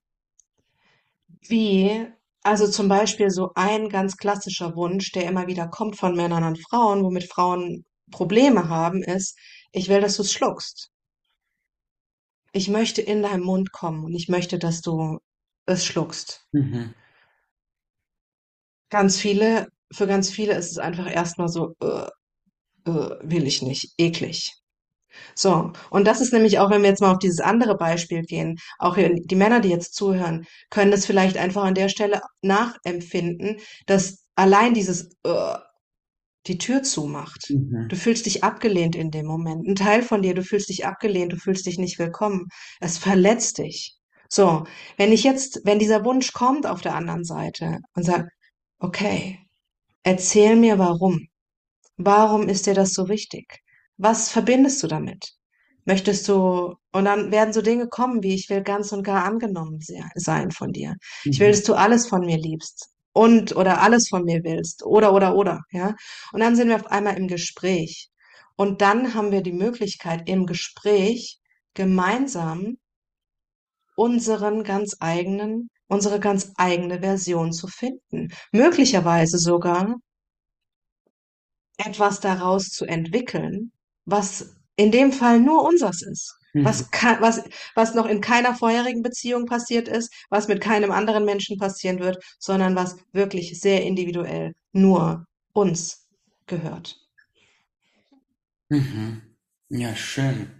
[1.47, 2.07] wie,
[2.43, 6.55] also zum Beispiel so ein ganz klassischer Wunsch, der immer wieder kommt von Männern an
[6.55, 9.37] Frauen, womit Frauen Probleme haben, ist,
[9.71, 10.91] ich will, dass du es schluckst.
[12.51, 15.19] Ich möchte in deinem Mund kommen und ich möchte, dass du
[15.65, 16.47] es schluckst.
[16.51, 16.93] Mhm.
[18.89, 22.07] Ganz viele, für ganz viele ist es einfach erstmal so, äh,
[22.85, 24.53] äh, will ich nicht, eklig.
[25.35, 28.57] So, und das ist nämlich auch, wenn wir jetzt mal auf dieses andere Beispiel gehen,
[28.79, 34.25] auch die Männer, die jetzt zuhören, können das vielleicht einfach an der Stelle nachempfinden, dass
[34.35, 35.55] allein dieses äh,
[36.47, 37.55] die Tür zumacht.
[37.87, 37.99] Du Mhm.
[37.99, 39.67] fühlst dich abgelehnt in dem Moment.
[39.67, 42.47] Ein Teil von dir, du fühlst dich abgelehnt, du fühlst dich nicht willkommen.
[42.79, 43.97] Es verletzt dich.
[44.29, 44.65] So,
[44.97, 48.29] wenn ich jetzt, wenn dieser Wunsch kommt auf der anderen Seite und sagt,
[48.79, 49.39] okay,
[50.03, 51.27] erzähl mir warum.
[51.97, 53.61] Warum ist dir das so wichtig?
[53.97, 55.33] Was verbindest du damit?
[55.85, 59.81] Möchtest du, und dann werden so Dinge kommen, wie ich will ganz und gar angenommen
[59.81, 60.95] se- sein von dir.
[61.31, 61.53] Ich will, Mhm.
[61.53, 65.61] dass du alles von mir liebst und oder alles von mir willst oder oder oder,
[65.71, 65.95] ja.
[66.33, 68.09] Und dann sind wir auf einmal im Gespräch.
[68.57, 71.39] Und dann haben wir die Möglichkeit, im Gespräch
[71.75, 72.77] gemeinsam
[73.95, 78.29] unseren ganz eigenen, unsere ganz eigene Version zu finden.
[78.53, 79.95] Möglicherweise sogar
[81.77, 83.71] etwas daraus zu entwickeln,
[84.05, 86.35] was in dem Fall nur unseres ist.
[86.53, 86.65] Mhm.
[86.65, 87.43] Was, kann, was,
[87.75, 92.23] was noch in keiner vorherigen Beziehung passiert ist, was mit keinem anderen Menschen passieren wird,
[92.39, 96.07] sondern was wirklich sehr individuell nur uns
[96.47, 96.97] gehört.
[98.69, 99.21] Mhm.
[99.69, 100.51] Ja, schön.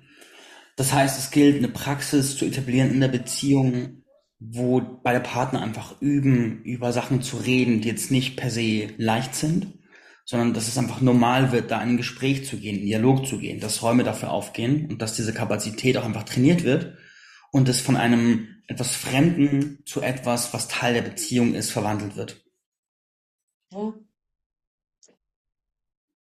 [0.76, 3.99] Das heißt, es gilt, eine Praxis zu etablieren in der Beziehung,
[4.40, 9.36] wo beide Partner einfach üben, über Sachen zu reden, die jetzt nicht per se leicht
[9.36, 9.80] sind,
[10.24, 13.40] sondern dass es einfach normal wird, da in ein Gespräch zu gehen, in Dialog zu
[13.40, 16.98] gehen, dass Räume dafür aufgehen und dass diese Kapazität auch einfach trainiert wird
[17.52, 22.46] und es von einem etwas Fremden zu etwas, was Teil der Beziehung ist, verwandelt wird.
[23.72, 23.94] Ja.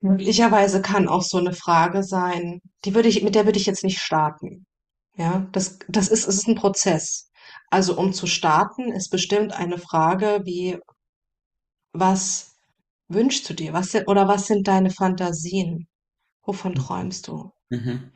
[0.01, 3.83] Möglicherweise kann auch so eine Frage sein, die würde ich, mit der würde ich jetzt
[3.83, 4.65] nicht starten.
[5.15, 7.28] Ja, das, das ist, es ist ein Prozess.
[7.71, 10.77] Also um zu starten, ist bestimmt eine Frage wie,
[11.93, 12.55] was
[13.09, 13.73] wünschst du dir?
[13.73, 15.87] Was sind, oder was sind deine Fantasien?
[16.45, 17.51] Wovon träumst du?
[17.69, 18.11] Mhm.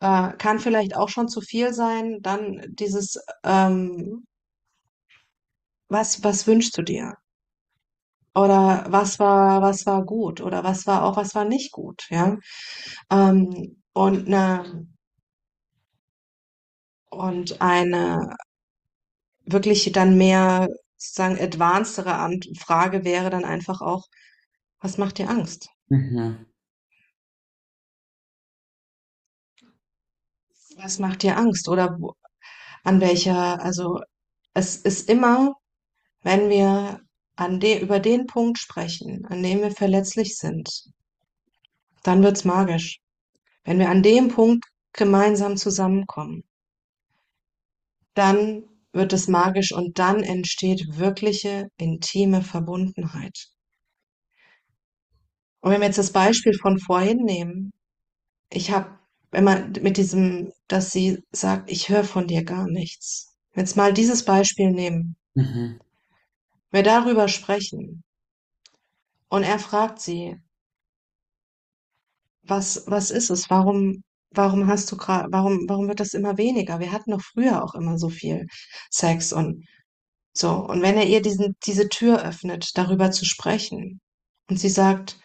[0.00, 2.18] Äh, kann vielleicht auch schon zu viel sein.
[2.22, 4.24] Dann dieses, ähm,
[5.90, 7.18] was, was wünschst du dir?
[8.34, 10.40] Oder was war, was war gut?
[10.40, 12.06] Oder was war auch, was war nicht gut?
[12.10, 12.38] Ja.
[13.10, 14.86] Ähm, und eine,
[17.10, 18.36] und eine
[19.52, 24.06] wirklich dann mehr sozusagen advancedere Ant- Frage wäre dann einfach auch,
[24.80, 25.68] was macht dir Angst?
[25.90, 26.46] Mhm.
[30.78, 31.68] Was macht dir Angst?
[31.68, 32.14] Oder wo,
[32.84, 34.00] an welcher, also
[34.54, 35.54] es ist immer,
[36.22, 37.00] wenn wir
[37.36, 40.68] an de, über den Punkt sprechen, an dem wir verletzlich sind,
[42.02, 43.00] dann wird's magisch.
[43.64, 46.44] Wenn wir an dem Punkt gemeinsam zusammenkommen,
[48.14, 53.50] dann wird es magisch und dann entsteht wirkliche intime Verbundenheit.
[55.60, 57.72] Und wenn wir jetzt das Beispiel von vorhin nehmen,
[58.50, 58.98] ich habe,
[59.30, 63.36] wenn man mit diesem, dass sie sagt, ich höre von dir gar nichts.
[63.54, 65.16] Jetzt mal dieses Beispiel nehmen.
[65.34, 65.80] Mhm.
[66.70, 68.02] Wir darüber sprechen
[69.28, 70.36] und er fragt sie,
[72.42, 73.50] was, was ist es?
[73.50, 76.80] Warum, warum hast du gerade, warum, warum wird das immer weniger?
[76.80, 78.46] Wir hatten doch früher auch immer so viel
[78.90, 79.66] Sex und
[80.32, 80.50] so.
[80.52, 84.00] Und wenn er ihr diesen, diese Tür öffnet, darüber zu sprechen
[84.48, 85.18] und sie sagt,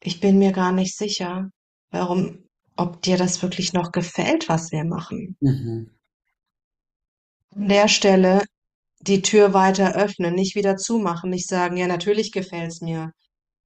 [0.00, 1.50] ich bin mir gar nicht sicher,
[1.90, 5.36] warum, ob dir das wirklich noch gefällt, was wir machen.
[5.40, 5.90] Mhm.
[7.54, 8.42] An der Stelle
[9.00, 13.12] die Tür weiter öffnen, nicht wieder zumachen, nicht sagen, ja, natürlich gefällt's mir.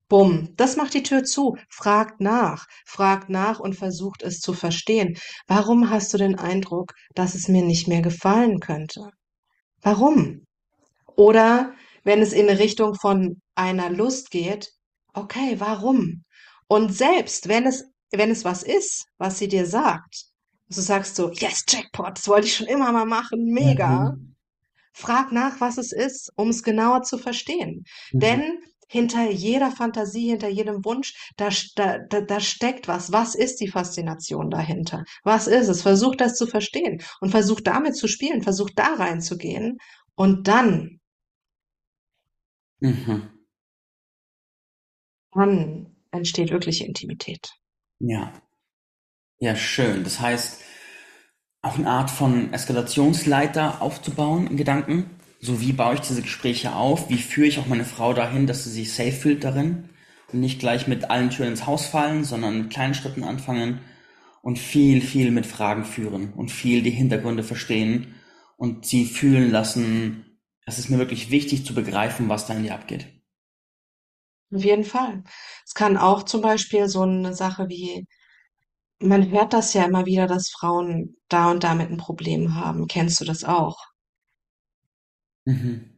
[0.08, 1.56] Bumm, das macht die Tür zu.
[1.68, 5.18] Fragt nach, fragt nach und versucht es zu verstehen.
[5.46, 9.10] Warum hast du den Eindruck, dass es mir nicht mehr gefallen könnte?
[9.82, 10.44] Warum?
[11.16, 14.70] Oder wenn es in Richtung von einer Lust geht,
[15.12, 16.22] okay, warum?
[16.68, 20.26] Und selbst wenn es, wenn es was ist, was sie dir sagt,
[20.68, 24.12] du sagst so, yes, Jackpot, das wollte ich schon immer mal machen, mega.
[24.12, 24.36] Mhm.
[24.92, 27.84] Frag nach, was es ist, um es genauer zu verstehen.
[28.12, 28.20] Mhm.
[28.20, 33.12] Denn hinter jeder Fantasie, hinter jedem Wunsch, da, da, da, steckt was.
[33.12, 35.04] Was ist die Faszination dahinter?
[35.24, 35.82] Was ist es?
[35.82, 39.78] Versuch das zu verstehen und versuch damit zu spielen, versuch da reinzugehen
[40.14, 41.00] und dann,
[42.80, 43.30] Mhm.
[45.32, 47.52] dann entsteht wirkliche Intimität.
[47.98, 48.32] Ja.
[49.38, 50.04] Ja, schön.
[50.04, 50.62] Das heißt,
[51.62, 55.10] auch eine Art von Eskalationsleiter aufzubauen in Gedanken.
[55.40, 57.08] So wie baue ich diese Gespräche auf?
[57.08, 59.88] Wie führe ich auch meine Frau dahin, dass sie sich safe fühlt darin?
[60.32, 63.80] Und nicht gleich mit allen Türen ins Haus fallen, sondern mit kleinen Schritten anfangen
[64.42, 68.14] und viel, viel mit Fragen führen und viel die Hintergründe verstehen
[68.56, 72.74] und sie fühlen lassen, es ist mir wirklich wichtig zu begreifen, was da in dir
[72.74, 73.06] abgeht.
[74.52, 75.22] Auf jeden Fall.
[75.64, 78.06] Es kann auch zum Beispiel so eine Sache wie,
[79.00, 82.88] man hört das ja immer wieder, dass Frauen da und damit ein Problem haben.
[82.88, 83.78] Kennst du das auch?
[85.46, 85.96] Mhm.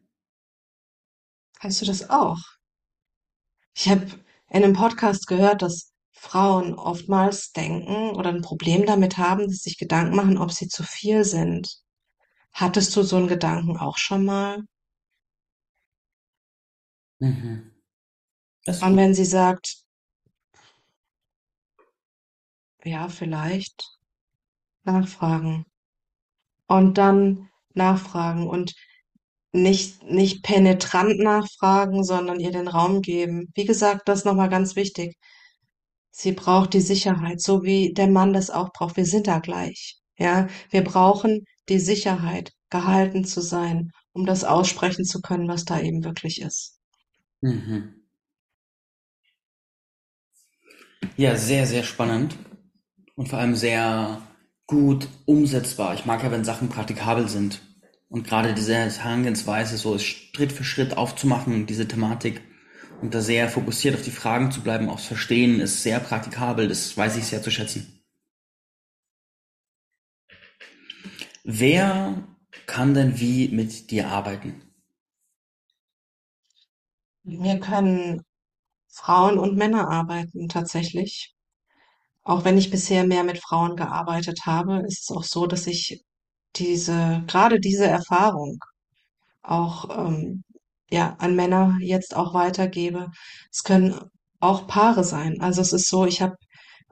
[1.60, 2.38] Kennst du das auch?
[3.74, 4.06] Ich habe
[4.50, 9.70] in einem Podcast gehört, dass Frauen oftmals denken oder ein Problem damit haben, dass sie
[9.70, 11.80] sich Gedanken machen, ob sie zu viel sind.
[12.52, 14.64] Hattest du so einen Gedanken auch schon mal?
[17.20, 17.72] Mhm.
[18.64, 19.84] Das Und wenn sie sagt,
[22.84, 23.98] ja, vielleicht,
[24.84, 25.66] nachfragen.
[26.66, 28.74] Und dann nachfragen und
[29.52, 33.50] nicht, nicht penetrant nachfragen, sondern ihr den Raum geben.
[33.54, 35.16] Wie gesagt, das ist nochmal ganz wichtig.
[36.10, 38.96] Sie braucht die Sicherheit, so wie der Mann das auch braucht.
[38.96, 39.98] Wir sind da gleich.
[40.18, 45.80] Ja, wir brauchen die Sicherheit, gehalten zu sein, um das aussprechen zu können, was da
[45.80, 46.78] eben wirklich ist.
[47.40, 47.94] Mhm.
[51.16, 52.36] Ja, sehr, sehr spannend
[53.14, 54.22] und vor allem sehr
[54.66, 55.94] gut umsetzbar.
[55.94, 57.62] Ich mag ja, wenn Sachen praktikabel sind.
[58.08, 62.40] Und gerade diese Herangehensweise, so Schritt für Schritt aufzumachen, diese Thematik
[63.02, 66.68] und da sehr fokussiert auf die Fragen zu bleiben, aufs Verstehen, ist sehr praktikabel.
[66.68, 68.02] Das weiß ich sehr zu schätzen.
[71.44, 72.26] Wer
[72.66, 74.62] kann denn wie mit dir arbeiten?
[77.22, 78.22] Wir können
[78.88, 81.34] Frauen und Männer arbeiten tatsächlich.
[82.22, 86.04] Auch wenn ich bisher mehr mit Frauen gearbeitet habe, ist es auch so, dass ich
[86.56, 88.58] diese, gerade diese Erfahrung
[89.42, 90.44] auch ähm,
[90.90, 93.10] ja, an Männer jetzt auch weitergebe.
[93.52, 93.96] Es können
[94.40, 95.40] auch Paare sein.
[95.40, 96.36] Also es ist so, ich habe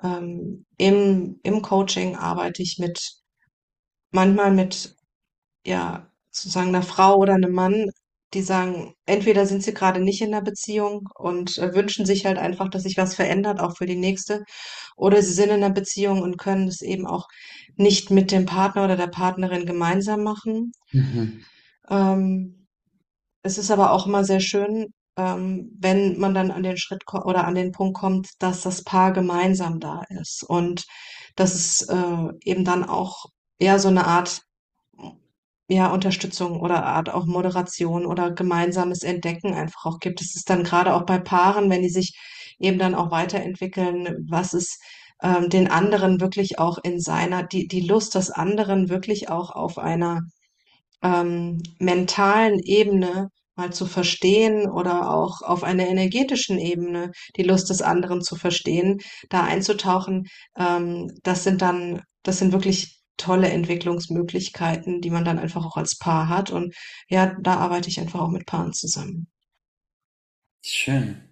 [0.03, 3.01] ähm, im, im Coaching arbeite ich mit
[4.11, 4.97] manchmal mit
[5.65, 7.91] ja sozusagen einer Frau oder einem Mann,
[8.37, 12.39] die sagen, entweder sind sie gerade nicht in der Beziehung und äh, wünschen sich halt
[12.39, 14.45] einfach, dass sich was verändert, auch für die nächste,
[14.97, 17.27] oder sie sind in einer Beziehung und können es eben auch
[17.77, 20.73] nicht mit dem Partner oder der Partnerin gemeinsam machen.
[20.93, 21.45] Mhm.
[21.89, 22.67] Ähm,
[23.43, 27.47] es ist aber auch immer sehr schön, ähm, wenn man dann an den Schritt oder
[27.47, 30.85] an den Punkt kommt, dass das Paar gemeinsam da ist und
[31.37, 33.27] dass es äh, eben dann auch
[33.59, 34.43] eher so eine Art
[35.69, 40.21] ja, Unterstützung oder Art auch Moderation oder gemeinsames Entdecken einfach auch gibt.
[40.21, 42.17] Es ist dann gerade auch bei Paaren, wenn die sich
[42.59, 44.81] eben dann auch weiterentwickeln, was ist
[45.23, 49.79] ähm, den anderen wirklich auch in seiner, die, die Lust des anderen wirklich auch auf
[49.79, 50.21] einer
[51.03, 57.81] ähm, mentalen Ebene mal zu verstehen oder auch auf einer energetischen Ebene die Lust des
[57.83, 58.99] anderen zu verstehen,
[59.31, 60.27] da einzutauchen,
[60.59, 65.99] ähm, das sind dann, das sind wirklich tolle Entwicklungsmöglichkeiten, die man dann einfach auch als
[65.99, 66.51] Paar hat.
[66.51, 66.75] Und
[67.09, 69.29] ja, da arbeite ich einfach auch mit Paaren zusammen.
[70.63, 71.23] Schön.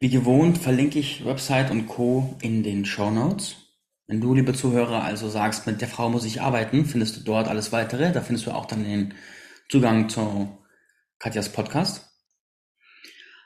[0.00, 2.36] Wie gewohnt verlinke ich Website und Co.
[2.40, 3.56] in den Show Notes.
[4.06, 7.48] Wenn du, liebe Zuhörer, also sagst, mit der Frau muss ich arbeiten, findest du dort
[7.48, 8.12] alles weitere.
[8.12, 9.14] Da findest du auch dann den
[9.68, 10.56] Zugang zu
[11.18, 12.08] Katjas Podcast.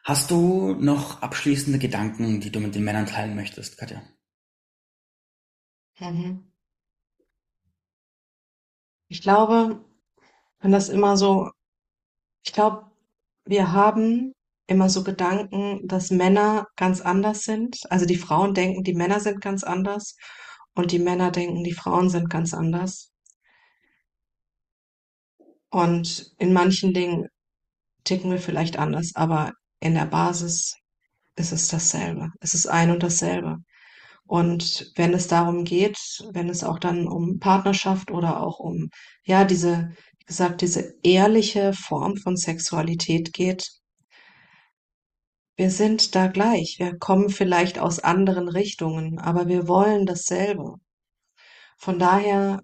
[0.05, 4.03] Hast du noch abschließende Gedanken, die du mit den Männern teilen möchtest, Katja?
[5.98, 6.51] Mhm.
[9.12, 9.84] Ich glaube,
[10.60, 11.50] wenn das immer so,
[12.46, 12.90] ich glaube,
[13.44, 14.32] wir haben
[14.66, 17.76] immer so Gedanken, dass Männer ganz anders sind.
[17.90, 20.16] Also die Frauen denken, die Männer sind ganz anders
[20.74, 23.12] und die Männer denken, die Frauen sind ganz anders.
[25.68, 27.28] Und in manchen Dingen
[28.04, 30.78] ticken wir vielleicht anders, aber in der Basis
[31.36, 32.30] ist es dasselbe.
[32.40, 33.58] Es ist ein und dasselbe.
[34.26, 35.98] Und wenn es darum geht,
[36.32, 38.88] wenn es auch dann um Partnerschaft oder auch um,
[39.24, 43.68] ja, diese, wie gesagt, diese ehrliche Form von Sexualität geht,
[45.56, 46.76] wir sind da gleich.
[46.78, 50.76] Wir kommen vielleicht aus anderen Richtungen, aber wir wollen dasselbe.
[51.76, 52.62] Von daher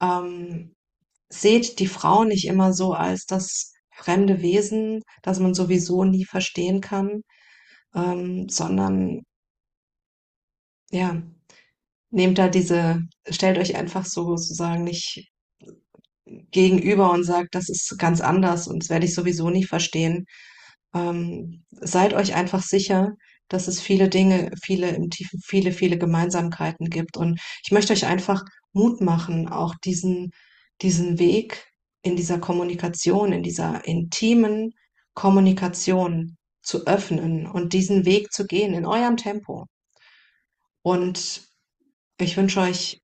[0.00, 0.74] ähm,
[1.28, 6.80] seht die Frau nicht immer so als das fremde Wesen, das man sowieso nie verstehen
[6.80, 7.22] kann,
[7.94, 9.22] ähm, sondern
[10.90, 11.22] ja,
[12.10, 15.28] nehmt da diese, stellt euch einfach so sozusagen nicht
[16.50, 20.26] gegenüber und sagt, das ist ganz anders und das werde ich sowieso nicht verstehen.
[20.94, 23.12] Ähm, seid euch einfach sicher,
[23.48, 27.16] dass es viele Dinge, viele im Tiefen, viele, viele Gemeinsamkeiten gibt.
[27.16, 30.30] Und ich möchte euch einfach Mut machen, auch diesen,
[30.82, 31.66] diesen Weg
[32.02, 34.72] in dieser Kommunikation, in dieser intimen
[35.14, 39.66] Kommunikation zu öffnen und diesen Weg zu gehen in eurem Tempo.
[40.86, 41.42] Und
[42.20, 43.02] ich wünsche euch,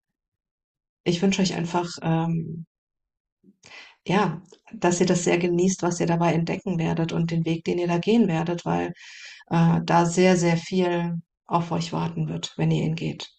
[1.03, 2.65] ich wünsche euch einfach, ähm,
[4.07, 4.41] ja,
[4.73, 7.89] dass ihr das sehr genießt, was ihr dabei entdecken werdet und den Weg, den ihr
[7.89, 8.93] da gehen werdet, weil
[9.51, 11.17] äh, da sehr, sehr viel
[11.47, 13.33] auf euch warten wird, wenn ihr ihn geht.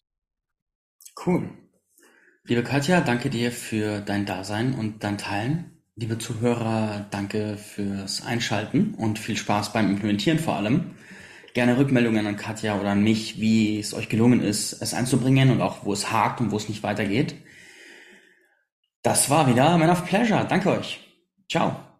[1.25, 1.49] Cool.
[2.43, 5.81] Liebe Katja, danke dir für dein Dasein und dein Teilen.
[5.95, 10.97] Liebe Zuhörer, danke fürs Einschalten und viel Spaß beim Implementieren vor allem
[11.53, 15.61] gerne Rückmeldungen an Katja oder an mich, wie es euch gelungen ist, es einzubringen und
[15.61, 17.35] auch wo es hakt und wo es nicht weitergeht.
[19.03, 20.45] Das war wieder Man of Pleasure.
[20.47, 20.99] Danke euch.
[21.49, 21.92] Ciao.